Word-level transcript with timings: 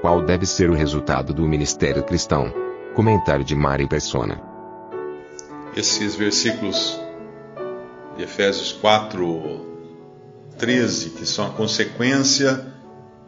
Qual 0.00 0.24
deve 0.24 0.46
ser 0.46 0.70
o 0.70 0.74
resultado 0.74 1.34
do 1.34 1.42
ministério 1.42 2.04
cristão? 2.04 2.54
Comentário 2.94 3.44
de 3.44 3.56
Mari 3.56 3.88
Persona. 3.88 4.40
Esses 5.74 6.14
versículos 6.14 7.00
de 8.16 8.22
Efésios 8.22 8.70
4, 8.70 9.66
13, 10.56 11.10
que 11.10 11.26
são 11.26 11.48
a 11.48 11.50
consequência 11.50 12.64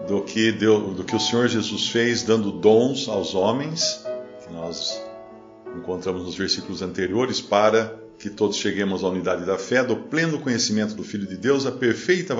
do 0.06 0.22
que, 0.22 0.52
do 0.52 1.02
que 1.04 1.16
o 1.16 1.20
Senhor 1.20 1.48
Jesus 1.48 1.88
fez, 1.88 2.22
dando 2.22 2.52
dons 2.52 3.08
aos 3.08 3.34
homens, 3.34 4.06
que 4.46 4.52
nós 4.52 5.02
encontramos 5.76 6.22
nos 6.22 6.36
versículos 6.36 6.82
anteriores, 6.82 7.40
para 7.40 7.98
que 8.16 8.30
todos 8.30 8.56
cheguemos 8.56 9.02
à 9.02 9.08
unidade 9.08 9.44
da 9.44 9.58
fé, 9.58 9.82
do 9.82 9.96
pleno 9.96 10.38
conhecimento 10.38 10.94
do 10.94 11.02
Filho 11.02 11.26
de 11.26 11.36
Deus, 11.36 11.66
a 11.66 11.72
perfeita 11.72 12.32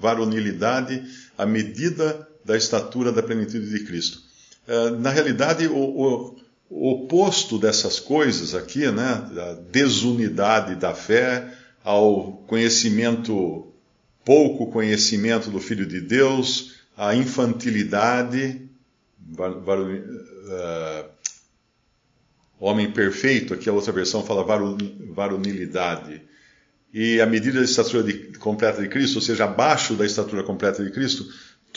varonilidade, 0.00 1.04
à 1.36 1.46
medida 1.46 2.27
da 2.48 2.56
estatura 2.56 3.12
da 3.12 3.22
plenitude 3.22 3.68
de 3.68 3.84
Cristo. 3.84 4.22
Eh, 4.66 4.90
na 4.92 5.10
realidade, 5.10 5.66
o, 5.66 6.34
o, 6.70 6.92
oposto 6.92 7.58
dessas 7.58 8.00
coisas 8.00 8.54
aqui, 8.54 8.90
né, 8.90 9.30
da 9.34 9.52
desunidade 9.52 10.74
da 10.74 10.94
fé, 10.94 11.52
ao 11.84 12.32
conhecimento, 12.46 13.70
pouco 14.24 14.70
conhecimento 14.70 15.50
do 15.50 15.60
Filho 15.60 15.84
de 15.84 16.00
Deus, 16.00 16.76
a 16.96 17.14
infantilidade, 17.14 18.62
uh, 19.30 21.04
homem 22.58 22.90
perfeito, 22.90 23.52
aqui 23.52 23.68
a 23.68 23.72
outra 23.74 23.92
versão 23.92 24.24
fala 24.24 24.44
varonilidade, 25.14 26.22
e 26.92 27.20
a 27.20 27.26
medida 27.26 27.58
da 27.58 27.64
estatura 27.64 28.02
de, 28.02 28.38
completa 28.38 28.80
de 28.80 28.88
Cristo, 28.88 29.16
ou 29.16 29.22
seja, 29.22 29.44
abaixo 29.44 29.94
da 29.94 30.06
estatura 30.06 30.42
completa 30.42 30.82
de 30.82 30.90
Cristo, 30.90 31.26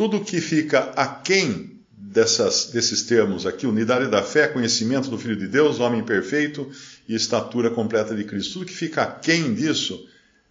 tudo 0.01 0.19
que 0.21 0.41
fica 0.41 0.91
aquém 0.95 1.79
dessas, 1.95 2.71
desses 2.73 3.03
termos 3.03 3.45
aqui, 3.45 3.67
unidade 3.67 4.09
da 4.09 4.23
fé, 4.23 4.47
conhecimento 4.47 5.11
do 5.11 5.17
Filho 5.19 5.35
de 5.35 5.47
Deus, 5.47 5.79
homem 5.79 6.03
perfeito 6.03 6.71
e 7.07 7.13
estatura 7.13 7.69
completa 7.69 8.15
de 8.15 8.23
Cristo, 8.23 8.53
tudo 8.53 8.65
que 8.65 8.73
fica 8.73 9.03
aquém 9.03 9.53
disso 9.53 9.93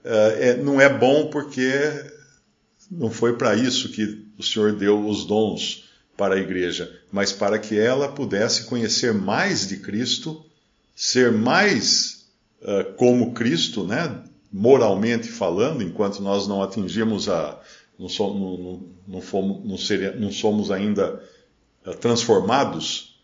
uh, 0.05 0.39
é, 0.39 0.57
não 0.57 0.81
é 0.81 0.89
bom 0.89 1.31
porque 1.31 1.69
não 2.89 3.11
foi 3.11 3.37
para 3.37 3.57
isso 3.57 3.89
que 3.89 4.25
o 4.39 4.43
Senhor 4.45 4.71
deu 4.71 5.05
os 5.05 5.25
dons 5.25 5.91
para 6.17 6.37
a 6.37 6.39
igreja, 6.39 6.89
mas 7.11 7.33
para 7.33 7.59
que 7.59 7.77
ela 7.77 8.07
pudesse 8.07 8.67
conhecer 8.67 9.13
mais 9.13 9.67
de 9.67 9.79
Cristo, 9.79 10.47
ser 10.95 11.33
mais 11.33 12.25
uh, 12.63 12.93
como 12.95 13.35
Cristo, 13.35 13.83
né? 13.83 14.23
moralmente 14.53 15.29
falando, 15.29 15.83
enquanto 15.83 16.21
nós 16.23 16.49
não 16.49 16.63
atingimos 16.63 17.29
a. 17.29 17.61
não, 18.01 18.09
so, 18.09 18.33
não, 18.33 18.83
não, 19.07 19.21
fomos, 19.21 19.63
não, 19.63 19.77
seria, 19.77 20.13
não 20.17 20.33
somos 20.33 20.71
ainda 20.71 21.23
uh, 21.87 21.95
transformados, 21.97 23.21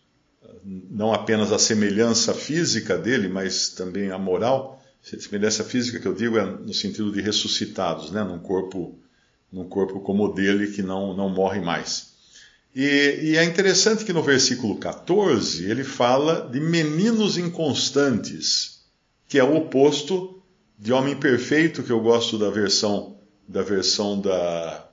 não 0.63 1.15
apenas 1.15 1.51
a 1.51 1.59
semelhança 1.59 2.35
física 2.35 2.99
dele, 2.99 3.27
mas 3.27 3.71
também 3.71 4.11
a 4.11 4.19
moral. 4.19 4.83
Semelhança 5.01 5.65
física 5.65 5.99
que 5.99 6.07
eu 6.07 6.15
digo 6.15 6.37
é 6.37 6.45
no 6.45 6.75
sentido 6.75 7.11
de 7.11 7.23
ressuscitados, 7.23 8.11
né? 8.11 8.23
num 8.23 8.39
corpo 8.39 8.99
num 9.51 9.69
corpo 9.69 10.01
como 10.01 10.25
o 10.25 10.35
dele 10.35 10.73
que 10.73 10.83
não, 10.83 11.17
não 11.17 11.31
morre 11.31 11.61
mais. 11.61 12.15
E, 12.75 13.21
e, 13.23 13.37
é 13.37 13.45
interessante 13.45 14.05
que 14.05 14.13
no 14.13 14.23
versículo 14.23 14.77
14 14.77 15.65
ele 15.71 15.85
fala 15.85 16.51
de 16.51 16.61
meninos 16.61 17.39
inconstantes, 17.39 18.81
que 19.29 19.39
é 19.39 19.45
o 19.45 19.57
oposto 19.57 20.43
de 20.79 20.93
homem 20.93 21.17
perfeito, 21.17 21.83
que 21.83 21.93
eu 21.93 22.01
gosto 22.01 22.37
da 22.37 22.51
versão 22.51 23.16
da 23.49 23.63
versão 23.63 24.21
da 24.21 24.89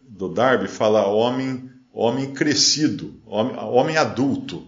do 0.00 0.28
Darby, 0.28 0.68
fala 0.68 1.06
homem 1.06 1.70
homem 1.92 2.32
crescido, 2.32 3.14
homem, 3.26 3.56
homem 3.56 3.96
adulto, 3.96 4.66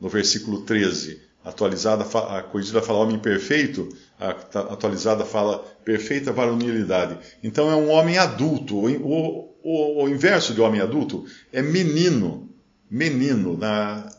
no 0.00 0.08
versículo 0.08 0.62
13 0.62 1.30
atualizada, 1.44 2.04
a 2.04 2.42
corrigida 2.42 2.82
fala 2.82 3.00
homem 3.00 3.18
perfeito, 3.18 3.88
a 4.18 4.30
atualizada 4.30 5.24
fala 5.24 5.58
perfeita 5.84 6.32
varonilidade. 6.32 7.18
Então 7.42 7.70
é 7.70 7.74
um 7.74 7.90
homem 7.90 8.18
adulto. 8.18 8.76
O, 8.76 9.54
o, 9.62 10.04
o 10.04 10.08
inverso 10.08 10.54
de 10.54 10.60
homem 10.60 10.80
adulto 10.80 11.24
é 11.52 11.62
menino. 11.62 12.48
Menino. 12.90 13.56
Na, 13.56 14.10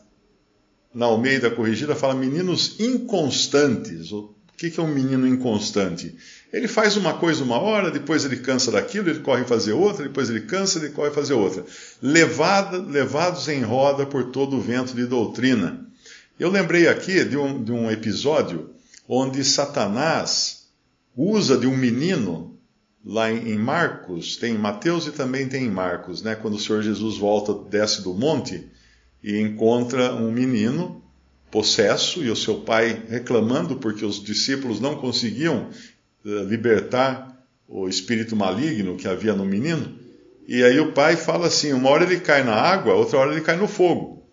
na 0.92 1.06
Almeida 1.06 1.50
corrigida 1.50 1.94
fala 1.94 2.14
meninos 2.14 2.80
inconstantes. 2.80 4.10
O 4.10 4.34
que, 4.62 4.70
que 4.70 4.80
é 4.80 4.82
um 4.82 4.92
menino 4.92 5.26
inconstante? 5.26 6.14
Ele 6.52 6.68
faz 6.68 6.96
uma 6.96 7.14
coisa 7.14 7.42
uma 7.42 7.58
hora, 7.58 7.90
depois 7.90 8.24
ele 8.24 8.36
cansa 8.36 8.70
daquilo, 8.70 9.10
ele 9.10 9.20
corre 9.20 9.44
fazer 9.44 9.72
outra, 9.72 10.04
depois 10.04 10.30
ele 10.30 10.42
cansa, 10.42 10.78
ele 10.78 10.90
corre 10.90 11.10
fazer 11.10 11.34
outra. 11.34 11.64
Levada, 12.00 12.78
levados 12.78 13.48
em 13.48 13.62
roda 13.62 14.06
por 14.06 14.30
todo 14.30 14.56
o 14.56 14.60
vento 14.60 14.94
de 14.94 15.06
doutrina 15.06 15.92
eu 16.42 16.50
lembrei 16.50 16.88
aqui 16.88 17.24
de 17.24 17.36
um, 17.36 17.62
de 17.62 17.70
um 17.70 17.90
episódio 17.90 18.70
onde 19.08 19.44
Satanás 19.44 20.68
usa 21.16 21.56
de 21.56 21.66
um 21.66 21.76
menino 21.76 22.58
lá 23.04 23.30
em, 23.30 23.58
Marcos, 23.58 24.36
tem 24.36 24.54
em 24.54 24.58
Mateus 24.58 25.06
e 25.06 25.12
também 25.12 25.48
tem 25.48 25.64
em 25.64 25.70
Marcos, 25.70 26.22
né? 26.22 26.34
Quando 26.34 26.54
o 26.54 26.58
Senhor 26.58 26.82
Jesus 26.82 27.18
volta, 27.18 27.54
desce 27.68 28.02
do 28.02 28.14
monte 28.14 28.66
e 29.22 29.38
encontra 29.40 30.14
um 30.14 30.32
menino 30.32 31.01
possesso 31.52 32.24
e 32.24 32.30
o 32.30 32.34
seu 32.34 32.56
pai 32.60 33.02
reclamando 33.08 33.76
porque 33.76 34.04
os 34.04 34.24
discípulos 34.24 34.80
não 34.80 34.96
conseguiam 34.96 35.68
uh, 36.24 36.42
libertar 36.44 37.46
o 37.68 37.88
espírito 37.88 38.34
maligno 38.34 38.96
que 38.96 39.06
havia 39.06 39.34
no 39.34 39.44
menino. 39.44 39.96
E 40.48 40.64
aí 40.64 40.80
o 40.80 40.92
pai 40.92 41.14
fala 41.14 41.46
assim: 41.46 41.72
uma 41.72 41.90
hora 41.90 42.04
ele 42.04 42.18
cai 42.18 42.42
na 42.42 42.54
água, 42.54 42.94
outra 42.94 43.18
hora 43.18 43.32
ele 43.32 43.42
cai 43.42 43.56
no 43.56 43.68
fogo. 43.68 44.26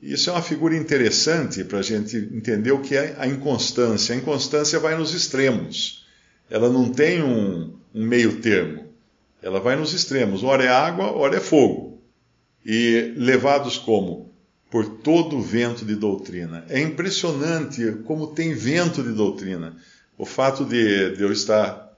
Isso 0.00 0.30
é 0.30 0.32
uma 0.32 0.42
figura 0.42 0.76
interessante 0.76 1.62
para 1.62 1.80
a 1.80 1.82
gente 1.82 2.16
entender 2.16 2.72
o 2.72 2.80
que 2.80 2.96
é 2.96 3.14
a 3.18 3.26
inconstância. 3.26 4.14
A 4.14 4.18
inconstância 4.18 4.78
vai 4.78 4.96
nos 4.96 5.14
extremos. 5.14 6.06
Ela 6.50 6.68
não 6.68 6.90
tem 6.90 7.22
um, 7.22 7.74
um 7.94 8.04
meio 8.04 8.40
termo. 8.40 8.84
Ela 9.40 9.60
vai 9.60 9.76
nos 9.76 9.92
extremos. 9.92 10.42
Ora 10.42 10.64
é 10.64 10.68
água, 10.68 11.12
ora 11.12 11.36
é 11.36 11.40
fogo. 11.40 12.02
E 12.66 13.14
levados 13.16 13.78
como? 13.78 14.31
Por 14.72 14.86
todo 14.86 15.36
o 15.36 15.42
vento 15.42 15.84
de 15.84 15.94
doutrina. 15.94 16.64
É 16.70 16.80
impressionante 16.80 17.98
como 18.06 18.28
tem 18.28 18.54
vento 18.54 19.02
de 19.02 19.12
doutrina. 19.12 19.76
O 20.16 20.24
fato 20.24 20.64
de, 20.64 21.14
de 21.14 21.22
eu 21.22 21.30
estar 21.30 21.92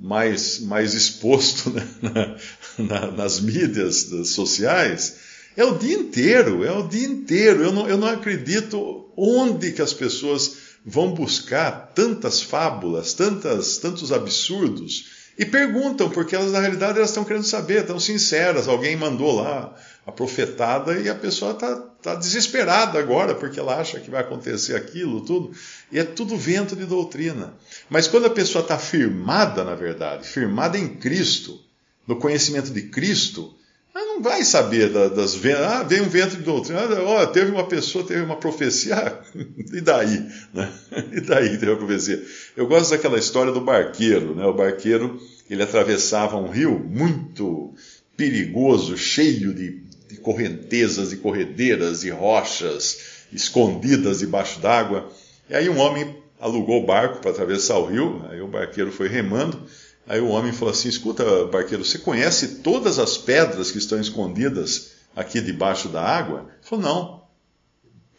mais, 0.00 0.58
mais 0.60 0.94
exposto 0.94 1.68
né, 1.68 1.86
na, 2.78 3.00
na, 3.00 3.10
nas 3.12 3.40
mídias 3.40 4.10
sociais 4.24 5.16
é 5.54 5.64
o 5.64 5.76
dia 5.76 5.94
inteiro, 5.96 6.64
é 6.64 6.72
o 6.72 6.88
dia 6.88 7.06
inteiro. 7.06 7.62
Eu 7.62 7.72
não, 7.72 7.86
eu 7.86 7.98
não 7.98 8.08
acredito 8.08 9.06
onde 9.14 9.72
que 9.72 9.82
as 9.82 9.92
pessoas 9.92 10.56
vão 10.82 11.12
buscar 11.12 11.92
tantas 11.94 12.40
fábulas, 12.40 13.12
tantas, 13.12 13.76
tantos 13.76 14.10
absurdos 14.12 15.10
e 15.36 15.44
perguntam, 15.44 16.08
porque 16.08 16.34
elas 16.34 16.52
na 16.52 16.60
realidade 16.60 16.96
elas 16.96 17.10
estão 17.10 17.24
querendo 17.24 17.44
saber, 17.44 17.80
estão 17.80 18.00
sinceras. 18.00 18.66
Alguém 18.66 18.96
mandou 18.96 19.36
lá 19.36 19.74
a 20.06 20.12
profetada 20.12 20.98
e 20.98 21.08
a 21.08 21.14
pessoa 21.14 21.52
está 21.52 21.76
tá 22.02 22.14
desesperada 22.14 22.98
agora 22.98 23.34
porque 23.34 23.58
ela 23.58 23.80
acha 23.80 23.98
que 23.98 24.10
vai 24.10 24.20
acontecer 24.20 24.76
aquilo, 24.76 25.22
tudo. 25.22 25.52
E 25.90 25.98
é 25.98 26.04
tudo 26.04 26.36
vento 26.36 26.76
de 26.76 26.84
doutrina. 26.84 27.54
Mas 27.88 28.06
quando 28.06 28.26
a 28.26 28.30
pessoa 28.30 28.62
está 28.62 28.78
firmada, 28.78 29.64
na 29.64 29.74
verdade, 29.74 30.28
firmada 30.28 30.78
em 30.78 30.88
Cristo, 30.88 31.58
no 32.06 32.16
conhecimento 32.16 32.70
de 32.70 32.82
Cristo, 32.82 33.54
ela 33.94 34.06
não 34.06 34.20
vai 34.20 34.44
saber 34.44 34.90
das 34.90 35.34
vendas. 35.34 35.62
Ah, 35.62 35.82
veio 35.84 36.04
um 36.04 36.08
vento 36.08 36.36
de 36.36 36.42
doutrina. 36.42 36.80
Ah, 36.82 37.26
teve 37.26 37.50
uma 37.50 37.64
pessoa, 37.64 38.04
teve 38.04 38.22
uma 38.22 38.36
profecia. 38.36 39.18
e 39.72 39.80
daí? 39.80 40.28
Né? 40.52 40.72
E 41.12 41.20
daí 41.20 41.50
teve 41.50 41.70
uma 41.70 41.78
profecia? 41.78 42.22
Eu 42.56 42.66
gosto 42.66 42.90
daquela 42.90 43.18
história 43.18 43.52
do 43.52 43.60
barqueiro. 43.60 44.34
Né? 44.34 44.44
O 44.44 44.52
barqueiro 44.52 45.18
ele 45.48 45.62
atravessava 45.62 46.36
um 46.36 46.48
rio 46.48 46.78
muito 46.78 47.72
perigoso, 48.16 48.96
cheio 48.96 49.52
de, 49.52 49.70
de 50.08 50.16
correntezas 50.16 51.12
e 51.12 51.16
corredeiras 51.16 52.04
e 52.04 52.10
rochas 52.10 53.26
escondidas 53.32 54.18
debaixo 54.18 54.60
d'água. 54.60 55.10
E 55.48 55.54
aí 55.54 55.68
um 55.68 55.78
homem 55.78 56.16
alugou 56.38 56.82
o 56.82 56.86
barco 56.86 57.20
para 57.20 57.30
atravessar 57.30 57.78
o 57.78 57.86
rio. 57.86 58.24
Aí 58.30 58.40
o 58.40 58.48
barqueiro 58.48 58.92
foi 58.92 59.08
remando 59.08 59.66
Aí 60.06 60.20
o 60.20 60.28
homem 60.28 60.52
falou 60.52 60.72
assim: 60.72 60.88
Escuta, 60.88 61.46
barqueiro, 61.46 61.84
você 61.84 61.98
conhece 61.98 62.56
todas 62.56 62.98
as 62.98 63.16
pedras 63.16 63.70
que 63.70 63.78
estão 63.78 63.98
escondidas 63.98 64.92
aqui 65.16 65.40
debaixo 65.40 65.88
da 65.88 66.02
água? 66.02 66.46
Ele 66.48 66.62
falou: 66.62 66.84
Não. 66.84 67.24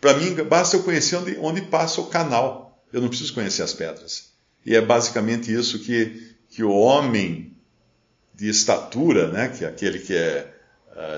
Para 0.02 0.18
mim, 0.18 0.36
basta 0.44 0.76
eu 0.76 0.84
conhecer 0.84 1.16
onde, 1.16 1.38
onde 1.40 1.62
passa 1.62 2.02
o 2.02 2.08
canal. 2.08 2.84
Eu 2.92 3.02
não 3.02 3.10
preciso 3.10 3.34
conhecer 3.34 3.64
as 3.64 3.74
pedras. 3.74 4.34
E 4.66 4.76
é 4.76 4.82
basicamente 4.82 5.54
isso 5.54 5.80
que, 5.80 6.36
que 6.50 6.64
o 6.64 6.72
homem 6.72 7.56
de 8.34 8.50
estatura, 8.50 9.32
né, 9.32 9.48
que 9.48 9.64
é 9.64 9.68
aquele 9.68 10.00
que 10.00 10.14
é 10.14 10.54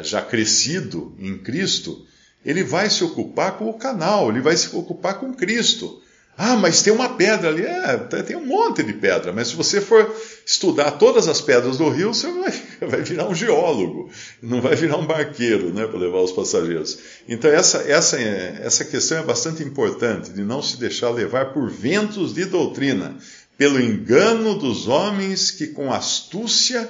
já 0.04 0.22
crescido 0.22 1.16
em 1.20 1.38
Cristo, 1.38 2.06
ele 2.46 2.64
vai 2.64 2.90
se 2.90 3.04
ocupar 3.04 3.58
com 3.58 3.70
o 3.70 3.74
canal, 3.74 4.30
ele 4.30 4.42
vai 4.42 4.56
se 4.56 4.76
ocupar 4.76 5.20
com 5.20 5.34
Cristo. 5.34 6.02
Ah, 6.38 6.56
mas 6.56 6.84
tem 6.84 6.94
uma 6.94 7.10
pedra 7.10 7.50
ali. 7.50 7.66
É, 7.66 7.98
tem 8.22 8.36
um 8.36 8.46
monte 8.46 8.84
de 8.84 8.94
pedra, 8.94 9.34
mas 9.34 9.48
se 9.48 9.56
você 9.56 9.82
for 9.82 10.16
estudar 10.46 10.92
todas 10.92 11.28
as 11.28 11.42
pedras 11.42 11.78
do 11.78 11.90
rio, 11.90 12.14
você 12.14 12.32
vai, 12.32 12.54
vai 12.90 13.02
virar 13.02 13.28
um 13.28 13.34
geólogo, 13.34 14.12
não 14.40 14.62
vai 14.62 14.76
virar 14.76 14.98
um 14.98 15.06
barqueiro 15.06 15.74
né, 15.74 15.88
para 15.88 15.98
levar 15.98 16.22
os 16.22 16.32
passageiros. 16.32 17.00
Então, 17.28 17.50
essa, 17.50 17.80
essa, 17.80 18.20
essa 18.20 18.86
questão 18.86 19.18
é 19.18 19.24
bastante 19.24 19.64
importante, 19.64 20.30
de 20.30 20.44
não 20.44 20.62
se 20.62 20.78
deixar 20.78 21.10
levar 21.10 21.54
por 21.54 21.72
ventos 21.72 22.36
de 22.36 22.46
doutrina, 22.46 23.18
pelo 23.58 23.82
engano 23.82 24.54
dos 24.54 24.88
homens 24.88 25.50
que 25.50 25.66
com 25.68 25.92
astúcia 25.92 26.88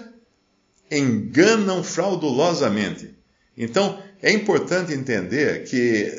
enganam 0.91 1.83
fraudulosamente. 1.83 3.15
Então, 3.57 4.01
é 4.21 4.31
importante 4.31 4.93
entender 4.93 5.65
que 5.65 6.11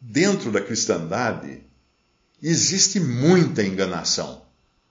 dentro 0.00 0.50
da 0.50 0.60
cristandade 0.60 1.60
existe 2.42 3.00
muita 3.00 3.62
enganação. 3.62 4.42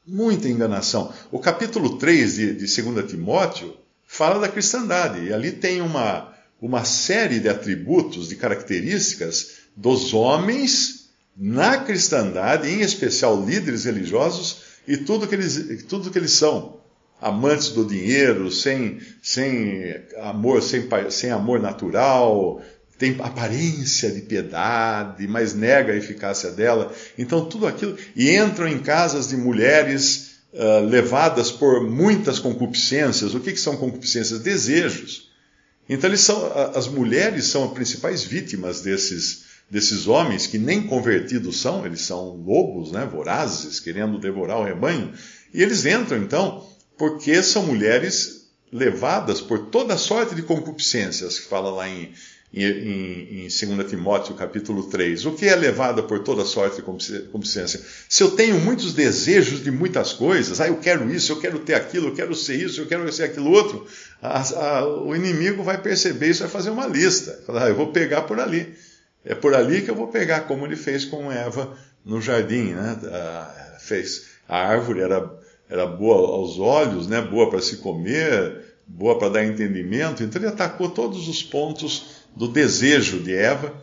Muita 0.06 0.50
enganação. 0.50 1.14
O 1.32 1.40
capítulo 1.40 1.98
3 1.98 2.36
de, 2.36 2.54
de 2.56 2.82
2 2.82 3.10
Timóteo 3.10 3.76
fala 4.06 4.40
da 4.40 4.50
cristandade, 4.50 5.26
e 5.26 5.34
ali 5.34 5.52
tem 5.52 5.82
uma, 5.82 6.34
uma 6.62 6.84
série 6.84 7.40
de 7.40 7.50
atributos, 7.50 8.30
de 8.30 8.36
características 8.36 9.64
dos 9.76 10.14
homens 10.14 11.10
na 11.36 11.78
cristandade, 11.78 12.70
em 12.70 12.82
especial 12.82 13.44
líderes 13.44 13.86
religiosos, 13.86 14.58
e 14.88 14.98
tudo 14.98 15.28
que 15.28 15.34
eles, 15.34 15.84
tudo 15.88 16.12
que 16.12 16.20
eles 16.20 16.34
são 16.34 16.83
amantes 17.24 17.70
do 17.70 17.86
dinheiro, 17.86 18.52
sem, 18.52 19.00
sem 19.22 19.96
amor, 20.22 20.62
sem, 20.62 20.88
sem 21.10 21.32
amor 21.32 21.60
natural, 21.60 22.62
tem 22.98 23.16
aparência 23.20 24.12
de 24.12 24.22
piedade, 24.22 25.28
mas 25.28 25.54
nega 25.54 25.94
a 25.94 25.96
eficácia 25.96 26.52
dela. 26.52 26.94
Então, 27.18 27.46
tudo 27.46 27.66
aquilo. 27.66 27.98
E 28.16 28.36
entram 28.36 28.68
em 28.68 28.80
casas 28.80 29.30
de 29.30 29.38
mulheres 29.38 30.36
uh, 30.54 30.86
levadas 30.86 31.50
por 31.52 31.90
muitas 31.90 32.40
concupiscências. 32.40 33.34
O 33.34 33.40
que, 33.40 33.54
que 33.54 33.60
são 33.60 33.78
concupiscências? 33.78 34.40
Desejos. 34.40 35.32
Então, 35.90 36.10
eles 36.10 36.22
são, 36.22 36.52
as 36.76 36.88
mulheres 36.88 37.46
são 37.46 37.66
as 37.66 37.74
principais 37.74 38.24
vítimas 38.24 38.82
desses, 38.82 39.44
desses 39.70 40.08
homens 40.08 40.48
que 40.48 40.58
nem 40.58 40.84
convertidos 40.84 41.60
são, 41.60 41.86
eles 41.86 42.02
são 42.02 42.38
lobos, 42.38 42.92
né, 42.92 43.06
vorazes, 43.12 43.80
querendo 43.80 44.20
devorar 44.20 44.60
o 44.60 44.64
rebanho. 44.64 45.12
E 45.54 45.62
eles 45.62 45.86
entram, 45.86 46.20
então, 46.20 46.66
porque 47.04 47.44
são 47.44 47.66
mulheres 47.66 48.48
levadas 48.72 49.42
por 49.42 49.66
toda 49.66 49.98
sorte 49.98 50.34
de 50.36 50.42
concupiscências, 50.42 51.38
que 51.38 51.50
fala 51.50 51.70
lá 51.70 51.90
em, 51.90 52.14
em, 52.54 52.64
em, 52.64 53.46
em 53.46 53.76
2 53.76 53.90
Timóteo 53.90 54.34
capítulo 54.36 54.84
3. 54.84 55.26
O 55.26 55.34
que 55.34 55.46
é 55.46 55.54
levada 55.54 56.02
por 56.02 56.20
toda 56.20 56.46
sorte 56.46 56.78
de 56.78 56.82
concupiscência? 56.82 57.82
Se 58.08 58.24
eu 58.24 58.32
tenho 58.32 58.58
muitos 58.58 58.94
desejos 58.94 59.62
de 59.62 59.70
muitas 59.70 60.14
coisas, 60.14 60.62
ah, 60.62 60.70
eu 60.70 60.78
quero 60.78 61.14
isso, 61.14 61.34
eu 61.34 61.42
quero 61.42 61.60
ter 61.60 61.74
aquilo, 61.74 62.08
eu 62.08 62.14
quero 62.14 62.34
ser 62.34 62.56
isso, 62.56 62.80
eu 62.80 62.86
quero 62.86 63.12
ser 63.12 63.24
aquilo 63.24 63.52
outro, 63.52 63.86
a, 64.22 64.40
a, 64.40 64.88
o 64.88 65.14
inimigo 65.14 65.62
vai 65.62 65.82
perceber 65.82 66.30
isso, 66.30 66.40
vai 66.44 66.50
fazer 66.50 66.70
uma 66.70 66.88
lista. 66.88 67.38
Falar, 67.46 67.66
ah, 67.66 67.70
eu 67.70 67.76
vou 67.76 67.92
pegar 67.92 68.22
por 68.22 68.40
ali. 68.40 68.74
É 69.26 69.36
por 69.36 69.54
ali 69.54 69.82
que 69.82 69.92
eu 69.92 69.96
vou 69.96 70.08
pegar, 70.08 70.48
como 70.48 70.66
ele 70.66 70.78
fez 70.78 71.04
com 71.04 71.30
Eva 71.30 71.78
no 72.06 72.22
jardim, 72.22 72.72
né? 72.72 72.98
A, 73.12 73.78
fez. 73.82 74.28
A 74.48 74.58
árvore 74.58 75.02
era 75.02 75.43
era 75.74 75.88
boa 75.88 76.36
aos 76.36 76.60
olhos, 76.60 77.08
né? 77.08 77.20
boa 77.20 77.50
para 77.50 77.60
se 77.60 77.78
comer, 77.78 78.64
boa 78.86 79.18
para 79.18 79.30
dar 79.30 79.44
entendimento. 79.44 80.22
Então 80.22 80.40
ele 80.40 80.48
atacou 80.48 80.88
todos 80.88 81.28
os 81.28 81.42
pontos 81.42 82.22
do 82.36 82.48
desejo 82.48 83.20
de 83.20 83.34
Eva. 83.34 83.74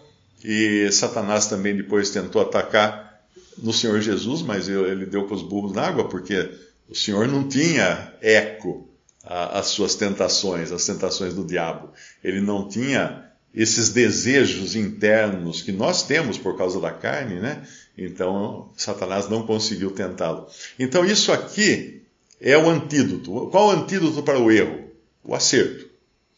E 0.45 0.89
Satanás 0.93 1.49
também 1.49 1.77
depois 1.77 2.11
tentou 2.11 2.43
atacar 2.43 3.21
no 3.59 3.73
Senhor 3.73 4.01
Jesus, 4.01 4.41
mas 4.41 4.69
ele 4.69 5.05
deu 5.05 5.27
com 5.27 5.35
os 5.35 5.43
burros 5.43 5.73
na 5.73 5.83
água, 5.83 6.09
porque 6.09 6.51
o 6.89 6.95
Senhor 6.95 7.27
não 7.27 7.49
tinha 7.49 8.15
eco 8.23 8.89
às 9.25 9.67
suas 9.67 9.97
tentações, 9.97 10.71
às 10.71 10.87
tentações 10.87 11.35
do 11.35 11.45
diabo. 11.45 11.91
Ele 12.23 12.41
não 12.41 12.69
tinha 12.69 13.30
esses 13.55 13.91
desejos 13.91 14.77
internos 14.77 15.63
que 15.63 15.73
nós 15.73 16.05
temos 16.05 16.39
por 16.39 16.57
causa 16.57 16.81
da 16.81 16.93
carne, 16.93 17.41
né? 17.41 17.67
Então, 17.99 18.71
Satanás 18.77 19.29
não 19.29 19.47
conseguiu 19.47 19.91
tentá-lo. 19.91 20.47
Então, 20.79 21.05
isso 21.05 21.33
aqui 21.33 22.03
é 22.41 22.57
o 22.57 22.69
antídoto. 22.69 23.49
Qual 23.51 23.69
o 23.69 23.71
antídoto 23.71 24.23
para 24.23 24.39
o 24.39 24.51
erro? 24.51 24.91
O 25.25 25.35
acerto. 25.35 25.91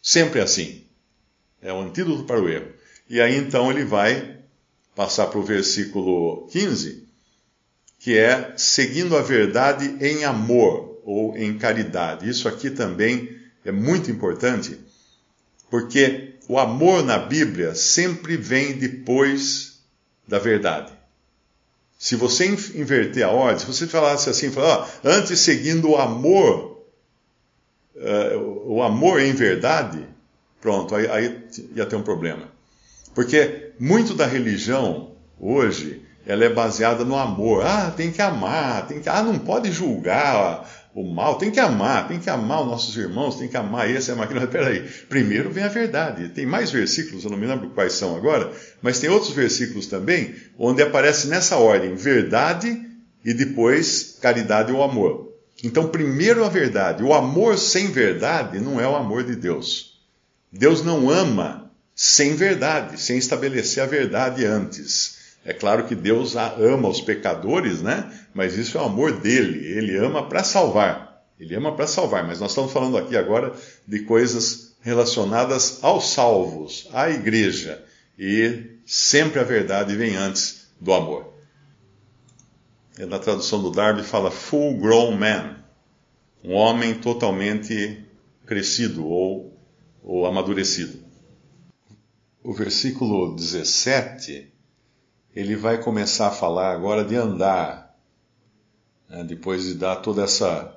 Sempre 0.03 0.41
assim. 0.41 0.83
É 1.61 1.73
o 1.73 1.81
antídoto 1.81 2.25
para 2.25 2.41
o 2.41 2.49
erro. 2.49 2.73
E 3.09 3.21
aí, 3.21 3.37
então, 3.37 3.71
ele 3.71 3.85
vai 3.85 4.39
passar 4.95 5.27
para 5.27 5.39
o 5.39 5.45
versículo 5.45 6.49
15, 6.51 7.07
que 7.99 8.17
é 8.17 8.55
seguindo 8.57 9.17
a 9.17 9.23
verdade 9.23 9.97
em 10.01 10.25
amor 10.25 11.01
ou 11.05 11.37
em 11.37 11.57
caridade. 11.57 12.29
Isso 12.29 12.49
aqui 12.49 12.71
também 12.71 13.39
é 13.65 13.71
muito 13.71 14.11
importante, 14.11 14.79
porque 15.71 16.32
o 16.49 16.59
amor 16.59 17.05
na 17.05 17.19
Bíblia 17.19 17.75
sempre 17.75 18.37
vem 18.37 18.73
depois 18.73 19.81
da 20.27 20.39
verdade. 20.39 20.93
Se 21.99 22.17
você 22.17 22.47
inverter 22.47 23.25
a 23.25 23.31
ordem, 23.31 23.61
se 23.61 23.67
você 23.67 23.87
falasse 23.87 24.29
assim, 24.29 24.51
falar, 24.51 24.79
ó, 24.79 24.87
antes 25.05 25.39
seguindo 25.39 25.91
o 25.91 25.97
amor, 25.97 26.85
uh, 27.95 28.73
o 28.73 28.83
amor 28.83 29.21
em 29.21 29.33
verdade, 29.33 30.05
pronto, 30.61 30.95
aí, 30.95 31.09
aí 31.09 31.45
ia 31.77 31.87
ter 31.87 31.95
um 31.95 32.03
problema. 32.03 32.49
Porque 33.15 33.73
muito 33.79 34.15
da 34.15 34.27
religião 34.27 35.13
hoje, 35.39 36.03
ela 36.27 36.45
é 36.45 36.49
baseada 36.49 37.05
no 37.05 37.17
amor. 37.17 37.65
Ah, 37.65 37.93
tem 37.97 38.11
que 38.11 38.23
amar, 38.23 38.87
tem 38.87 39.01
que, 39.01 39.09
ah, 39.09 39.23
não 39.23 39.39
pode 39.39 39.71
julgar 39.71 40.69
o 40.95 41.03
mal, 41.03 41.37
tem 41.39 41.51
que 41.51 41.59
amar, 41.59 42.07
tem 42.07 42.19
que 42.19 42.29
amar 42.29 42.63
os 42.63 42.67
nossos 42.67 42.97
irmãos, 42.97 43.37
tem 43.37 43.49
que 43.49 43.57
amar 43.57 43.91
esse, 43.91 44.11
amar 44.11 44.27
aquele. 44.27 44.47
Peraí, 44.47 44.81
primeiro 45.09 45.51
vem 45.51 45.65
a 45.65 45.69
verdade. 45.69 46.29
Tem 46.29 46.45
mais 46.45 46.71
versículos, 46.71 47.25
eu 47.25 47.31
não 47.31 47.39
me 47.39 47.47
lembro 47.47 47.71
quais 47.71 47.95
são 47.95 48.15
agora, 48.15 48.53
mas 48.83 49.01
tem 49.01 49.09
outros 49.09 49.33
versículos 49.33 49.87
também, 49.87 50.35
onde 50.59 50.83
aparece 50.83 51.29
nessa 51.29 51.57
ordem 51.57 51.95
verdade 51.95 52.79
e 53.25 53.33
depois 53.33 54.19
caridade 54.21 54.71
ou 54.71 54.83
amor. 54.83 55.33
Então, 55.65 55.89
primeiro 55.89 56.45
a 56.45 56.49
verdade. 56.49 57.03
O 57.03 57.15
amor 57.15 57.57
sem 57.57 57.87
verdade 57.91 58.61
não 58.61 58.81
é 58.81 58.87
o 58.87 58.97
amor 58.97 59.25
de 59.25 59.37
Deus. 59.37 59.99
Deus 60.53 60.85
não 60.85 61.09
ama 61.09 61.71
sem 61.95 62.35
verdade, 62.35 63.01
sem 63.01 63.17
estabelecer 63.17 63.83
a 63.83 63.87
verdade 63.87 64.45
antes. 64.45 65.12
É 65.45 65.53
claro 65.53 65.87
que 65.87 65.95
Deus 65.95 66.37
ama 66.37 66.89
os 66.89 67.01
pecadores, 67.01 67.83
né? 67.83 68.11
Mas 68.33 68.57
isso 68.57 68.79
é 68.79 68.81
o 68.81 68.85
amor 68.85 69.21
dele. 69.21 69.67
Ele 69.67 69.97
ama 69.97 70.29
para 70.29 70.45
salvar. 70.45 71.25
Ele 71.39 71.55
ama 71.57 71.75
para 71.75 71.87
salvar. 71.87 72.25
Mas 72.27 72.39
nós 72.39 72.53
estamos 72.53 72.73
falando 72.73 72.97
aqui 72.97 73.17
agora 73.17 73.53
de 73.87 74.01
coisas 74.01 74.77
relacionadas 74.81 75.83
aos 75.83 76.11
salvos, 76.11 76.89
à 76.93 77.11
igreja. 77.11 77.85
E 78.17 78.77
sempre 78.87 79.41
a 79.41 79.45
verdade 79.45 79.97
vem 79.97 80.15
antes 80.15 80.69
do 80.81 80.93
amor. 80.93 81.33
E 82.97 83.05
na 83.05 83.19
tradução 83.19 83.61
do 83.61 83.71
Darby 83.71 84.03
fala 84.03 84.31
full 84.31 84.79
grown 84.79 85.17
man. 85.17 85.57
Um 86.45 86.53
homem 86.53 86.95
totalmente 86.95 88.05
crescido 88.47 89.07
ou, 89.07 89.57
ou 90.05 90.25
amadurecido. 90.27 90.99
O 92.45 92.53
versículo 92.53 93.35
17 93.35 94.52
ele 95.35 95.57
vai 95.57 95.83
começar 95.83 96.29
a 96.29 96.33
falar 96.33 96.73
agora 96.73 97.05
de 97.05 97.17
andar, 97.17 97.97
né, 99.09 99.25
depois 99.25 99.65
de 99.65 99.75
dar 99.75 99.97
toda 99.97 100.23
essa, 100.23 100.77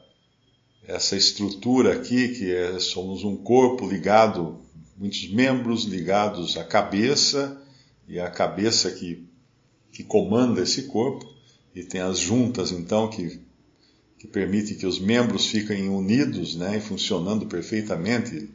essa 0.87 1.15
estrutura 1.15 1.93
aqui, 1.93 2.29
que 2.29 2.55
é, 2.55 2.79
somos 2.79 3.23
um 3.23 3.35
corpo 3.35 3.87
ligado, 3.87 4.61
muitos 4.97 5.29
membros 5.29 5.83
ligados 5.83 6.57
à 6.57 6.63
cabeça, 6.63 7.61
e 8.07 8.19
a 8.19 8.29
cabeça 8.29 8.91
que, 8.91 9.27
que 9.91 10.03
comanda 10.03 10.61
esse 10.61 10.83
corpo, 10.83 11.33
e 11.73 11.83
tem 11.83 11.99
as 11.99 12.17
juntas 12.17 12.71
então 12.71 13.09
que, 13.09 13.41
que 14.17 14.27
permitem 14.27 14.77
que 14.77 14.85
os 14.85 14.99
membros 14.99 15.47
fiquem 15.47 15.89
unidos 15.89 16.55
né, 16.55 16.77
e 16.77 16.81
funcionando 16.81 17.45
perfeitamente, 17.45 18.49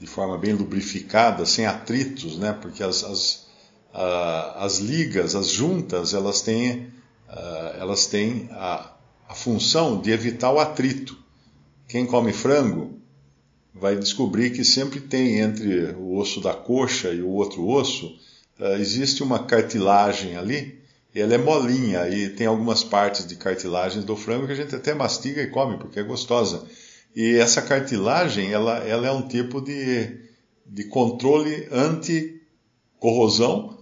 de 0.00 0.06
forma 0.08 0.36
bem 0.36 0.52
lubrificada, 0.52 1.46
sem 1.46 1.64
atritos, 1.64 2.36
né, 2.36 2.52
porque 2.60 2.82
as, 2.82 3.04
as 3.04 3.43
as 3.94 4.78
ligas, 4.78 5.34
as 5.34 5.48
juntas, 5.48 6.14
elas 6.14 6.42
têm, 6.42 6.88
elas 7.78 8.06
têm 8.06 8.48
a, 8.50 8.90
a 9.28 9.34
função 9.34 10.00
de 10.00 10.10
evitar 10.10 10.50
o 10.50 10.58
atrito. 10.58 11.16
Quem 11.88 12.04
come 12.04 12.32
frango 12.32 12.98
vai 13.74 13.96
descobrir 13.96 14.50
que 14.50 14.64
sempre 14.64 15.00
tem 15.00 15.40
entre 15.40 15.94
o 15.98 16.16
osso 16.16 16.40
da 16.40 16.54
coxa 16.54 17.10
e 17.10 17.20
o 17.20 17.28
outro 17.28 17.66
osso, 17.66 18.06
uh, 18.60 18.76
existe 18.78 19.20
uma 19.22 19.40
cartilagem 19.40 20.36
ali, 20.36 20.80
e 21.14 21.20
ela 21.20 21.34
é 21.34 21.38
molinha, 21.38 22.08
e 22.08 22.30
tem 22.30 22.46
algumas 22.46 22.84
partes 22.84 23.26
de 23.26 23.36
cartilagens 23.36 24.04
do 24.04 24.16
frango 24.16 24.46
que 24.46 24.52
a 24.52 24.56
gente 24.56 24.74
até 24.74 24.94
mastiga 24.94 25.42
e 25.42 25.48
come, 25.48 25.76
porque 25.78 26.00
é 26.00 26.02
gostosa. 26.02 26.66
E 27.14 27.36
essa 27.36 27.62
cartilagem, 27.62 28.52
ela, 28.52 28.78
ela 28.78 29.06
é 29.06 29.12
um 29.12 29.26
tipo 29.26 29.60
de, 29.60 30.18
de 30.66 30.84
controle 30.84 31.68
anti-corrosão, 31.70 33.73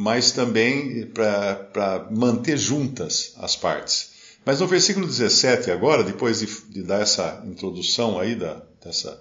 mas 0.00 0.30
também 0.30 1.06
para 1.06 2.06
manter 2.08 2.56
juntas 2.56 3.32
as 3.36 3.56
partes. 3.56 4.10
Mas 4.44 4.60
no 4.60 4.68
versículo 4.68 5.04
17 5.04 5.72
agora, 5.72 6.04
depois 6.04 6.38
de, 6.38 6.46
de 6.68 6.84
dar 6.84 7.00
essa 7.00 7.42
introdução 7.44 8.16
aí 8.16 8.36
da, 8.36 8.62
dessa, 8.80 9.20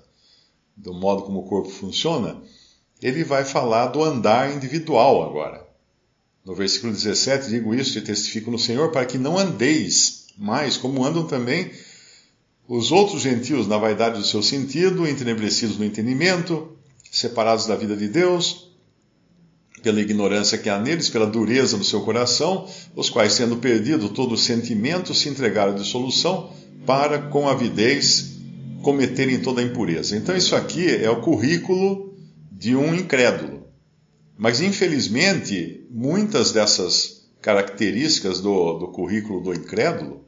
do 0.75 0.93
modo 0.93 1.24
como 1.24 1.39
o 1.39 1.48
corpo 1.48 1.72
funciona, 1.72 2.39
ele 3.01 3.24
vai 3.24 3.43
falar 3.43 3.88
do 3.88 4.03
andar 4.03 4.53
individual 4.53 5.27
agora. 5.27 5.67
No 6.46 6.53
versículo 6.53 6.93
17, 6.93 7.50
digo 7.50 7.74
isso 7.74 7.98
e 7.98 8.01
testifico 8.01 8.51
no 8.51 8.60
Senhor, 8.60 8.91
para 8.91 9.07
que 9.07 9.17
não 9.17 9.36
andeis 9.36 10.27
mais 10.38 10.77
como 10.77 11.03
andam 11.03 11.25
também 11.25 11.72
os 12.67 12.91
outros 12.91 13.24
gentios 13.24 13.67
na 13.67 13.79
vaidade 13.79 14.19
do 14.19 14.27
seu 14.27 14.43
sentido, 14.43 15.07
entenebrecidos 15.07 15.75
no 15.79 15.86
entendimento, 15.86 16.77
separados 17.12 17.65
da 17.65 17.75
vida 17.75 17.98
de 17.98 18.07
Deus, 18.07 18.67
pela 19.81 20.01
ignorância 20.01 20.57
que 20.57 20.69
há 20.69 20.79
neles, 20.79 21.10
pela 21.10 21.27
dureza 21.27 21.77
do 21.77 21.84
seu 21.84 22.01
coração, 22.01 22.67
os 22.96 23.10
quais, 23.10 23.34
sendo 23.34 23.57
perdido 23.57 24.10
todo 24.10 24.34
o 24.34 24.38
sentimento, 24.38 25.13
se 25.13 25.29
entregaram 25.29 25.74
à 25.74 25.75
dissolução, 25.75 26.51
para, 26.86 27.19
com 27.19 27.48
avidez, 27.48 28.38
cometerem 28.81 29.39
toda 29.39 29.62
a 29.62 29.63
impureza. 29.63 30.15
Então, 30.15 30.36
isso 30.36 30.55
aqui 30.55 30.89
é 30.89 31.10
o 31.10 31.22
currículo 31.22 32.15
de 32.51 32.75
um 32.75 32.96
incrédulo. 32.96 33.67
Mas, 34.38 34.62
infelizmente, 34.62 35.86
muitas 35.89 36.51
dessas 36.51 37.27
características 37.41 38.39
do, 38.39 38.74
do 38.74 38.88
currículo 38.89 39.41
do 39.41 39.53
incrédulo, 39.53 40.25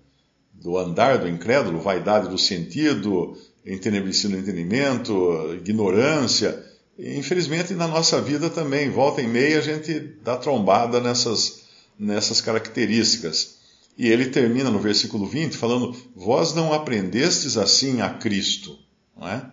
do 0.53 0.77
andar 0.77 1.17
do 1.19 1.27
incrédulo, 1.27 1.79
vaidade 1.79 2.29
do 2.29 2.37
sentido, 2.37 3.37
entenebrecido 3.65 4.33
no 4.33 4.39
entendimento, 4.39 5.53
ignorância, 5.55 6.63
infelizmente 6.99 7.73
na 7.73 7.87
nossa 7.87 8.21
vida 8.21 8.49
também, 8.49 8.89
volta 8.89 9.21
e 9.21 9.27
meia, 9.27 9.59
a 9.59 9.61
gente 9.61 9.99
dá 10.23 10.35
trombada 10.37 10.99
nessas, 10.99 11.61
nessas 11.97 12.41
características. 12.41 13.59
E 13.97 14.07
ele 14.07 14.27
termina 14.27 14.69
no 14.69 14.79
versículo 14.79 15.25
20 15.25 15.57
falando: 15.57 15.95
Vós 16.15 16.53
não 16.53 16.73
aprendestes 16.73 17.57
assim 17.57 18.01
a 18.01 18.09
Cristo. 18.09 18.77
Não 19.17 19.27
é, 19.27 19.45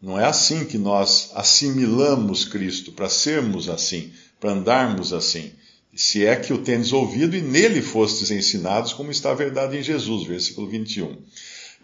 não 0.00 0.20
é 0.20 0.24
assim 0.24 0.64
que 0.64 0.78
nós 0.78 1.30
assimilamos 1.34 2.44
Cristo, 2.44 2.92
para 2.92 3.08
sermos 3.08 3.68
assim, 3.68 4.12
para 4.40 4.52
andarmos 4.52 5.12
assim. 5.12 5.52
Se 5.94 6.24
é 6.24 6.34
que 6.34 6.52
o 6.52 6.58
tendes 6.58 6.92
ouvido 6.92 7.36
e 7.36 7.42
nele 7.42 7.82
fostes 7.82 8.30
ensinados, 8.30 8.92
como 8.92 9.10
está 9.10 9.30
a 9.30 9.34
verdade 9.34 9.76
em 9.76 9.82
Jesus, 9.82 10.26
versículo 10.26 10.68
21. 10.68 11.18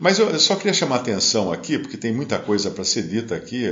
Mas 0.01 0.19
eu 0.19 0.39
só 0.41 0.57
queria 0.57 0.73
chamar 0.73 0.97
atenção 0.97 1.53
aqui, 1.53 1.79
porque 1.79 1.97
tem 1.97 2.13
muita 2.13 2.39
coisa 2.39 2.71
para 2.71 2.85
ser 2.85 3.03
dita 3.03 3.37
aqui, 3.37 3.65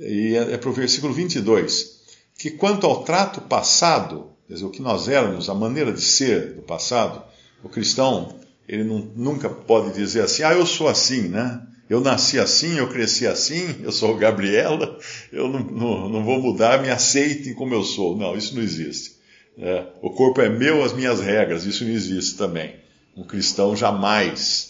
e 0.00 0.36
é, 0.36 0.54
é 0.54 0.56
para 0.56 0.70
o 0.70 0.72
versículo 0.72 1.12
22, 1.12 2.00
que 2.38 2.50
quanto 2.50 2.86
ao 2.86 3.04
trato 3.04 3.40
passado, 3.42 4.30
quer 4.48 4.54
dizer, 4.54 4.66
o 4.66 4.70
que 4.70 4.82
nós 4.82 5.08
éramos, 5.08 5.48
a 5.48 5.54
maneira 5.54 5.92
de 5.92 6.00
ser 6.00 6.54
do 6.54 6.62
passado, 6.62 7.22
o 7.62 7.68
cristão, 7.68 8.40
ele 8.66 8.84
não, 8.84 8.98
nunca 9.14 9.48
pode 9.48 9.94
dizer 9.94 10.22
assim, 10.22 10.42
ah, 10.42 10.54
eu 10.54 10.64
sou 10.64 10.88
assim, 10.88 11.28
né? 11.28 11.62
Eu 11.88 12.00
nasci 12.00 12.38
assim, 12.38 12.78
eu 12.78 12.88
cresci 12.88 13.26
assim, 13.26 13.80
eu 13.82 13.90
sou 13.90 14.16
Gabriela, 14.16 14.96
eu 15.32 15.48
não, 15.48 15.58
não, 15.58 16.08
não 16.08 16.24
vou 16.24 16.40
mudar, 16.40 16.80
me 16.80 16.88
aceitem 16.88 17.52
como 17.52 17.74
eu 17.74 17.82
sou. 17.82 18.16
Não, 18.16 18.36
isso 18.36 18.54
não 18.54 18.62
existe. 18.62 19.16
É, 19.58 19.86
o 20.00 20.10
corpo 20.10 20.40
é 20.40 20.48
meu, 20.48 20.84
as 20.84 20.92
minhas 20.92 21.20
regras, 21.20 21.64
isso 21.64 21.84
não 21.84 21.90
existe 21.90 22.36
também. 22.36 22.76
Um 23.16 23.24
cristão 23.24 23.74
jamais 23.74 24.69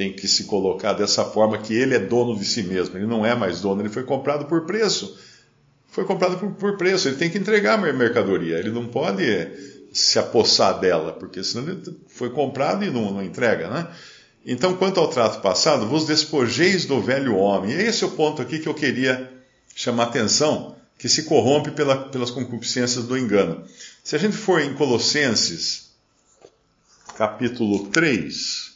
tem 0.00 0.14
que 0.14 0.26
se 0.26 0.44
colocar 0.44 0.94
dessa 0.94 1.26
forma 1.26 1.58
que 1.58 1.74
ele 1.74 1.94
é 1.94 1.98
dono 1.98 2.34
de 2.34 2.46
si 2.46 2.62
mesmo. 2.62 2.96
Ele 2.96 3.06
não 3.06 3.26
é 3.26 3.34
mais 3.34 3.60
dono, 3.60 3.82
ele 3.82 3.90
foi 3.90 4.02
comprado 4.02 4.46
por 4.46 4.62
preço. 4.62 5.14
Foi 5.88 6.06
comprado 6.06 6.38
por, 6.38 6.52
por 6.52 6.78
preço, 6.78 7.06
ele 7.06 7.18
tem 7.18 7.28
que 7.28 7.36
entregar 7.36 7.78
a 7.78 7.92
mercadoria. 7.92 8.56
Ele 8.56 8.70
não 8.70 8.86
pode 8.86 9.22
se 9.92 10.18
apossar 10.18 10.80
dela, 10.80 11.12
porque 11.12 11.44
senão 11.44 11.68
ele 11.68 11.82
foi 12.08 12.30
comprado 12.30 12.82
e 12.82 12.88
não, 12.90 13.12
não 13.12 13.22
entrega, 13.22 13.68
né? 13.68 13.88
Então, 14.46 14.74
quanto 14.74 14.98
ao 14.98 15.08
trato 15.08 15.42
passado, 15.42 15.86
vos 15.86 16.06
despojeis 16.06 16.86
do 16.86 17.02
velho 17.02 17.36
homem. 17.36 17.72
E 17.72 17.82
esse 17.82 18.02
é 18.02 18.06
o 18.06 18.12
ponto 18.12 18.40
aqui 18.40 18.58
que 18.58 18.70
eu 18.70 18.74
queria 18.74 19.30
chamar 19.74 20.04
atenção, 20.04 20.76
que 20.96 21.10
se 21.10 21.24
corrompe 21.24 21.72
pela, 21.72 22.08
pelas 22.08 22.30
concupiscências 22.30 23.04
do 23.04 23.18
engano. 23.18 23.64
Se 24.02 24.16
a 24.16 24.18
gente 24.18 24.38
for 24.38 24.62
em 24.62 24.72
Colossenses, 24.72 25.90
capítulo 27.18 27.88
3, 27.88 28.69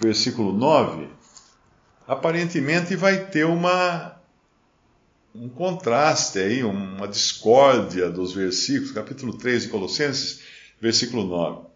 versículo 0.00 0.52
9, 0.52 1.08
aparentemente 2.06 2.96
vai 2.96 3.26
ter 3.26 3.44
uma 3.44 4.18
um 5.32 5.48
contraste 5.48 6.40
aí, 6.40 6.64
uma 6.64 7.06
discórdia 7.06 8.10
dos 8.10 8.32
versículos, 8.32 8.90
capítulo 8.90 9.32
3 9.38 9.64
de 9.64 9.68
Colossenses, 9.68 10.40
versículo 10.80 11.24
9. 11.24 11.68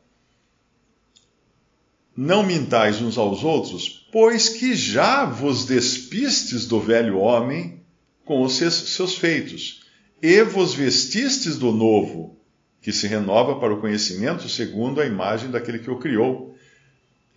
Não 2.17 2.43
mintais 2.43 3.01
uns 3.01 3.17
aos 3.17 3.45
outros, 3.45 4.09
pois 4.11 4.49
que 4.49 4.75
já 4.75 5.25
vos 5.25 5.67
despistes 5.67 6.67
do 6.67 6.81
velho 6.81 7.19
homem 7.19 7.81
com 8.25 8.43
os 8.43 8.55
seus 8.55 9.17
feitos, 9.17 9.85
e 10.21 10.43
vos 10.43 10.75
vestistes 10.75 11.57
do 11.57 11.71
novo, 11.71 12.41
que 12.81 12.93
se 12.93 13.07
renova 13.07 13.61
para 13.61 13.75
o 13.75 13.81
conhecimento 13.81 14.49
segundo 14.49 15.01
a 15.01 15.07
imagem 15.07 15.51
daquele 15.51 15.79
que 15.79 15.91
o 15.91 15.99
criou. 15.99 16.54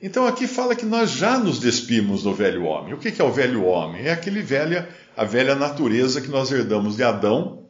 Então 0.01 0.27
aqui 0.27 0.46
fala 0.46 0.75
que 0.75 0.86
nós 0.86 1.12
já 1.12 1.39
nos 1.39 1.60
despimos 1.60 2.24
do 2.24 2.34
velho 2.34 2.66
homem. 2.66 2.94
O 2.94 2.98
que 2.98 3.20
é 3.20 3.25
o 3.25 3.32
velho 3.32 3.66
homem? 3.66 4.06
É 4.06 4.12
aquele 4.12 4.42
velha 4.42 4.88
a 5.16 5.24
velha 5.24 5.56
natureza 5.56 6.22
que 6.22 6.27
nós 6.27 6.51
herdamos 6.51 6.96
de 6.96 7.04
Adão. 7.04 7.66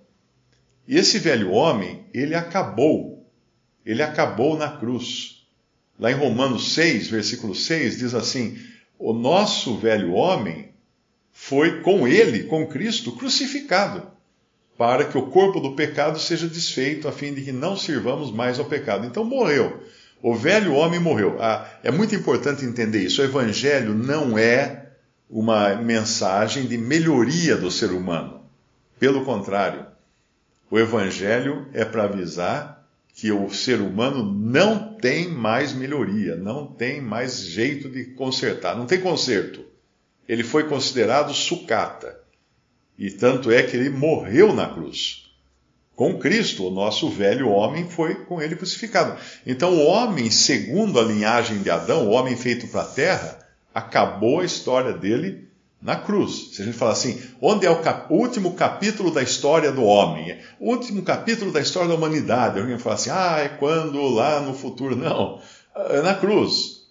E 0.86 0.98
esse 0.98 1.18
velho 1.18 1.52
homem, 1.52 2.06
ele 2.14 2.36
acabou. 2.36 3.26
Ele 3.86 4.04
acabou 4.04 4.58
na 4.58 4.70
cruz. 4.70 5.48
Lá 5.98 6.12
em 6.12 6.16
Romanos 6.16 6.74
6, 6.74 7.08
versículo 7.08 7.56
6, 7.56 8.00
diz 8.00 8.14
assim: 8.14 8.58
O 9.00 9.14
nosso 9.14 9.78
velho 9.78 10.12
homem 10.12 10.74
foi 11.32 11.82
com 11.82 12.06
ele, 12.06 12.44
com 12.44 12.68
Cristo, 12.68 13.14
crucificado, 13.14 14.06
para 14.78 15.06
que 15.06 15.18
o 15.18 15.28
corpo 15.28 15.62
do 15.62 15.76
pecado 15.76 16.20
seja 16.20 16.48
desfeito, 16.48 17.08
a 17.08 17.12
fim 17.14 17.34
de 17.34 17.44
que 17.44 17.54
não 17.54 17.78
sirvamos 17.78 18.30
mais 18.30 18.60
ao 18.60 18.66
pecado. 18.66 19.06
Então 19.06 19.24
morreu. 19.24 19.82
O 20.22 20.36
velho 20.36 20.74
homem 20.74 21.00
morreu. 21.00 21.38
Ah, 21.40 21.70
é 21.84 21.92
muito 21.92 22.16
importante 22.16 22.66
entender 22.66 23.04
isso. 23.04 23.22
O 23.22 23.26
evangelho 23.26 23.94
não 23.94 24.38
é 24.38 24.88
uma 25.30 25.76
mensagem 25.76 26.66
de 26.66 26.78
melhoria 26.78 27.56
do 27.58 27.70
ser 27.70 27.92
humano. 27.92 28.42
Pelo 29.00 29.24
contrário, 29.26 29.86
o 30.70 30.78
Evangelho 30.78 31.68
é 31.74 31.86
para 31.86 32.04
avisar 32.04 32.86
que 33.14 33.32
o 33.32 33.50
ser 33.50 33.80
humano 33.80 34.24
não 34.32 34.96
tem 34.96 35.30
mais 35.30 35.74
melhoria, 35.74 36.36
não 36.36 36.68
tem 36.68 37.02
mais 37.02 37.40
jeito 37.40 37.90
de 37.90 38.06
consertar, 38.06 38.76
não 38.76 38.86
tem 38.86 39.00
conserto. 39.00 39.66
Ele 40.28 40.44
foi 40.44 40.68
considerado 40.68 41.34
sucata. 41.34 42.20
E 42.98 43.10
tanto 43.10 43.52
é 43.52 43.64
que 43.64 43.78
ele 43.78 43.90
morreu 43.90 44.54
na 44.54 44.68
cruz. 44.68 45.27
Com 45.98 46.20
Cristo, 46.20 46.68
o 46.68 46.70
nosso 46.70 47.10
velho 47.10 47.50
homem 47.50 47.90
foi 47.90 48.14
com 48.14 48.40
ele 48.40 48.56
crucificado. 48.56 49.18
Então, 49.48 49.74
o 49.74 49.84
homem, 49.88 50.30
segundo 50.30 51.00
a 51.00 51.04
linhagem 51.04 51.64
de 51.64 51.72
Adão, 51.72 52.06
o 52.06 52.12
homem 52.12 52.38
feito 52.38 52.68
para 52.68 52.82
a 52.82 52.86
terra, 52.86 53.40
acabou 53.74 54.42
a 54.42 54.46
história 54.46 54.94
dele 54.94 55.48
na 55.82 55.96
cruz. 55.96 56.52
Se 56.54 56.62
a 56.62 56.66
gente 56.66 56.78
falar 56.78 56.92
assim, 56.92 57.20
onde 57.42 57.66
é 57.66 57.72
o 57.72 57.82
cap 57.82 58.14
último 58.14 58.54
capítulo 58.54 59.10
da 59.10 59.24
história 59.24 59.72
do 59.72 59.84
homem? 59.84 60.38
O 60.60 60.70
último 60.70 61.02
capítulo 61.02 61.52
da 61.52 61.62
história 61.62 61.90
da 61.90 61.96
humanidade. 61.96 62.60
Alguém 62.60 62.78
fala 62.78 62.94
assim, 62.94 63.10
ah, 63.10 63.40
é 63.40 63.50
quando 63.50 64.00
lá 64.10 64.40
no 64.40 64.54
futuro. 64.54 64.96
Não, 64.96 65.42
é 65.76 66.00
na 66.04 66.14
cruz. 66.14 66.84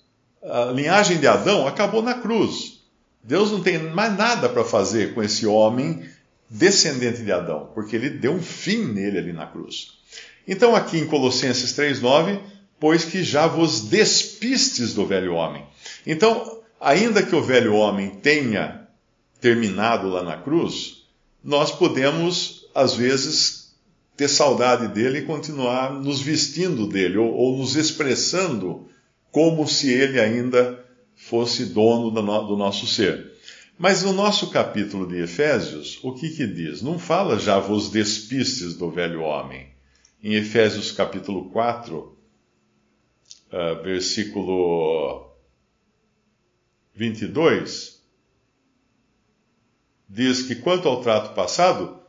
A 0.43 0.73
linhagem 0.73 1.19
de 1.19 1.29
Adão 1.29 1.65
acabou 1.65 2.03
na 2.03 2.15
cruz. 2.15 2.81
Deus 3.23 3.53
não 3.53 3.61
tem 3.61 3.79
mais 3.79 4.19
nada 4.19 4.49
para 4.49 4.65
fazer 4.65 5.15
com 5.15 5.23
esse 5.23 5.47
homem 5.47 6.03
descendente 6.49 7.23
de 7.23 7.33
Adão, 7.33 7.71
porque 7.75 7.97
ele 7.97 8.11
deu 8.11 8.33
um 8.33 8.43
fim 8.43 8.85
nele 8.85 9.19
ali 9.19 9.33
na 9.33 9.47
cruz. 9.47 9.99
Então, 10.47 10.77
aqui 10.77 10.99
em 10.99 11.07
Colossenses 11.07 11.73
3,9, 11.73 12.41
pois 12.79 13.05
que 13.05 13.23
já 13.23 13.47
vos 13.47 13.83
despistes 13.83 14.95
do 14.95 15.07
velho 15.07 15.35
homem. 15.35 15.65
Então, 16.07 16.61
ainda 16.81 17.23
que 17.23 17.35
o 17.35 17.43
velho 17.43 17.75
homem 17.75 18.11
tenha 18.11 18.87
terminado 19.41 20.09
lá 20.09 20.23
na 20.23 20.37
cruz, 20.37 21.05
nós 21.43 21.71
podemos, 21.71 22.69
às 22.75 22.95
vezes, 22.95 23.75
ter 24.17 24.29
saudade 24.29 24.89
dele 24.89 25.19
e 25.19 25.27
continuar 25.27 25.93
nos 25.93 26.21
vestindo 26.21 26.87
dele, 26.89 27.19
ou, 27.19 27.33
ou 27.33 27.59
nos 27.59 27.77
expressando 27.77 28.89
como 29.31 29.67
se 29.69 29.93
ele 29.93 30.21
ainda 30.21 30.83
fosse 31.15 31.67
dono 31.67 32.11
do, 32.11 32.23
no, 32.23 32.47
do 32.47 32.57
nosso 32.57 32.87
ser. 32.87 33.36
Mas 33.79 34.03
no 34.03 34.13
nosso 34.13 34.51
capítulo 34.51 35.07
de 35.07 35.19
Efésios, 35.19 36.01
o 36.03 36.15
que 36.15 36.31
que 36.31 36.47
diz? 36.47 36.81
Não 36.81 36.99
fala 36.99 37.39
já 37.39 37.59
vos 37.59 37.91
despistes 37.91 38.75
do 38.75 38.91
velho 38.91 39.21
homem. 39.21 39.69
Em 40.23 40.35
Efésios 40.35 40.91
capítulo 40.91 41.51
4, 41.51 41.99
uh, 41.99 42.17
ah, 43.53 43.75
versículo 43.75 45.31
22, 46.95 48.03
diz 50.09 50.43
que 50.43 50.57
quanto 50.57 50.89
ao 50.89 51.03
trato 51.03 51.35
passado, 51.35 52.01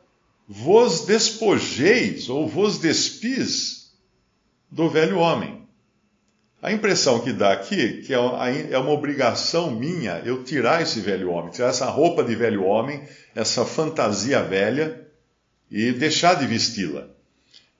vos 0.47 1.05
despojeis 1.05 2.29
ou 2.29 2.47
vos 2.47 2.77
despis 2.77 3.93
do 4.71 4.89
velho 4.89 5.19
homem. 5.19 5.57
A 6.62 6.72
impressão 6.72 7.20
que 7.20 7.32
dá 7.32 7.54
aqui 7.54 8.02
que 8.02 8.14
é, 8.14 8.18
é 8.72 8.78
uma 8.80 8.92
obrigação 8.92 9.70
minha 9.70 10.22
eu 10.26 10.44
tirar 10.44 10.82
esse 10.82 11.00
velho 11.00 11.30
homem, 11.30 11.52
tirar 11.52 11.70
essa 11.70 11.86
roupa 11.86 12.24
de 12.24 12.36
velho 12.36 12.64
homem, 12.64 13.04
essa 13.36 13.64
fantasia 13.64 14.42
velha 14.42 15.08
e 15.70 15.92
deixar 15.92 16.34
de 16.34 16.48
vesti-la. 16.48 17.08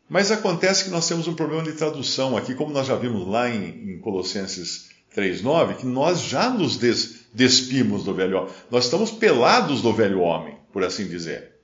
Mas 0.08 0.32
acontece 0.32 0.86
que 0.86 0.90
nós 0.90 1.08
temos 1.08 1.28
um 1.28 1.34
problema 1.34 1.64
de 1.64 1.74
tradução 1.74 2.38
aqui, 2.38 2.54
como 2.54 2.72
nós 2.72 2.88
já 2.88 2.96
vimos 2.96 3.28
lá 3.28 3.50
em, 3.50 3.94
em 3.94 4.00
Colossenses 4.00 4.90
3,9, 5.16 5.78
que 5.78 5.86
nós 5.86 6.22
já 6.22 6.50
nos 6.50 6.78
des, 6.78 7.26
despimos 7.34 8.04
do 8.04 8.14
velho 8.14 8.38
homem. 8.38 8.54
Nós 8.70 8.86
estamos 8.86 9.10
pelados 9.12 9.82
do 9.82 9.92
velho 9.92 10.20
homem, 10.22 10.56
por 10.72 10.84
assim 10.84 11.08
dizer. 11.08 11.56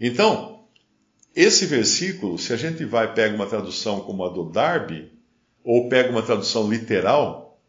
Então, 0.00 0.64
esse 1.34 1.66
versículo, 1.66 2.38
se 2.38 2.52
a 2.52 2.56
gente 2.56 2.84
vai 2.84 3.12
pega 3.12 3.36
uma 3.36 3.46
tradução 3.46 4.00
como 4.00 4.24
a 4.24 4.30
do 4.30 4.50
Darby, 4.50 5.15
ou 5.66 5.88
pega 5.88 6.10
uma 6.10 6.22
tradução 6.22 6.70
literal, 6.70 7.60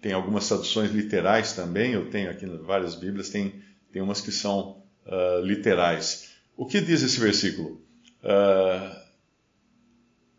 tem 0.00 0.12
algumas 0.12 0.46
traduções 0.46 0.92
literais 0.92 1.52
também, 1.52 1.94
eu 1.94 2.08
tenho 2.08 2.30
aqui 2.30 2.46
várias 2.46 2.94
Bíblias, 2.94 3.28
tem, 3.28 3.60
tem 3.92 4.00
umas 4.00 4.20
que 4.20 4.30
são 4.30 4.80
uh, 5.04 5.44
literais. 5.44 6.30
O 6.56 6.64
que 6.64 6.80
diz 6.80 7.02
esse 7.02 7.18
versículo? 7.18 7.82
Uh, 8.22 8.96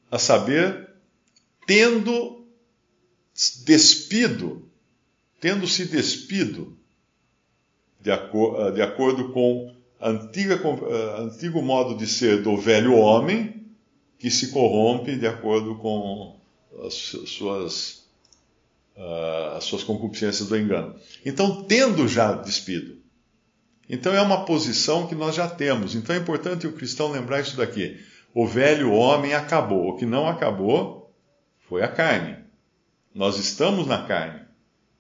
a 0.09 0.17
saber, 0.17 0.89
tendo 1.67 2.47
despido, 3.65 4.71
tendo 5.41 5.67
se 5.67 5.83
despido, 5.83 6.77
de, 7.99 8.09
acor 8.09 8.71
de 8.71 8.81
acordo 8.81 9.33
com 9.33 9.75
antiga, 9.99 10.55
uh, 10.65 11.23
antigo 11.23 11.61
modo 11.61 11.97
de 11.97 12.07
ser 12.07 12.41
do 12.41 12.55
velho 12.55 12.95
homem, 12.95 13.60
que 14.21 14.29
se 14.29 14.49
corrompe 14.49 15.15
de 15.15 15.25
acordo 15.25 15.73
com 15.77 16.35
as 16.85 16.93
suas, 16.93 18.03
uh, 18.95 19.57
as 19.57 19.63
suas 19.63 19.83
concupiscências 19.83 20.47
do 20.47 20.55
engano. 20.55 20.93
Então, 21.25 21.63
tendo 21.63 22.07
já 22.07 22.33
despido. 22.33 22.97
Então, 23.89 24.13
é 24.13 24.21
uma 24.21 24.45
posição 24.45 25.07
que 25.07 25.15
nós 25.15 25.33
já 25.33 25.49
temos. 25.49 25.95
Então, 25.95 26.15
é 26.15 26.19
importante 26.19 26.67
o 26.67 26.73
cristão 26.73 27.11
lembrar 27.11 27.41
isso 27.41 27.57
daqui. 27.57 27.99
O 28.31 28.45
velho 28.45 28.93
homem 28.93 29.33
acabou. 29.33 29.89
O 29.89 29.97
que 29.97 30.05
não 30.05 30.27
acabou 30.27 31.11
foi 31.67 31.81
a 31.81 31.87
carne. 31.87 32.37
Nós 33.15 33.39
estamos 33.39 33.87
na 33.87 34.03
carne, 34.03 34.41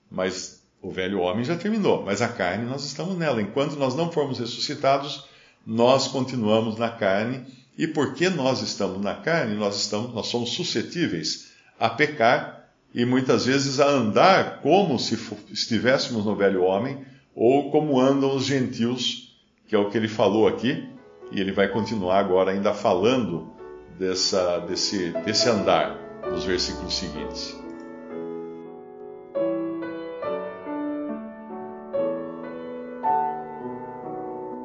mas 0.09 0.63
o 0.81 0.89
velho 0.89 1.19
homem 1.19 1.45
já 1.45 1.55
terminou. 1.55 2.03
Mas 2.03 2.23
a 2.23 2.27
carne, 2.27 2.65
nós 2.65 2.83
estamos 2.83 3.15
nela. 3.15 3.39
Enquanto 3.39 3.75
nós 3.75 3.93
não 3.93 4.11
formos 4.11 4.39
ressuscitados, 4.39 5.25
nós 5.63 6.07
continuamos 6.07 6.75
na 6.75 6.89
carne 6.89 7.60
e 7.77 7.87
porque 7.87 8.29
nós 8.29 8.61
estamos 8.61 9.01
na 9.01 9.15
carne, 9.15 9.55
nós, 9.55 9.75
estamos, 9.75 10.13
nós 10.13 10.27
somos 10.27 10.51
suscetíveis 10.51 11.51
a 11.79 11.89
pecar 11.89 12.69
e 12.93 13.05
muitas 13.05 13.45
vezes 13.45 13.79
a 13.79 13.89
andar 13.89 14.61
como 14.61 14.99
se 14.99 15.17
estivéssemos 15.51 16.25
no 16.25 16.35
velho 16.35 16.63
homem 16.63 17.05
ou 17.35 17.71
como 17.71 17.99
andam 17.99 18.35
os 18.35 18.45
gentios, 18.45 19.35
que 19.67 19.75
é 19.75 19.79
o 19.79 19.89
que 19.89 19.97
ele 19.97 20.09
falou 20.09 20.47
aqui, 20.47 20.89
e 21.31 21.39
ele 21.39 21.53
vai 21.53 21.69
continuar 21.69 22.19
agora 22.19 22.51
ainda 22.51 22.73
falando 22.73 23.49
dessa, 23.97 24.59
desse, 24.59 25.11
desse 25.25 25.47
andar 25.47 25.97
nos 26.29 26.43
versículos 26.43 26.93
seguintes. 26.93 27.60